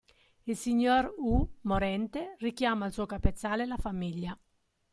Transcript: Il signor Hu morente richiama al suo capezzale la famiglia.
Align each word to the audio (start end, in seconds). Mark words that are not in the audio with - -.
Il 0.45 0.57
signor 0.57 1.13
Hu 1.17 1.47
morente 1.61 2.33
richiama 2.39 2.85
al 2.85 2.91
suo 2.91 3.05
capezzale 3.05 3.67
la 3.67 3.77
famiglia. 3.77 4.35